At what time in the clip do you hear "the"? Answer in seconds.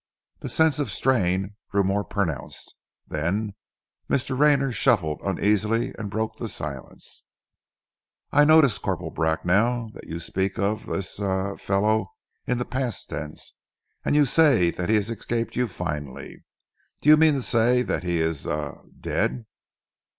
0.39-0.49, 6.37-6.47, 12.57-12.65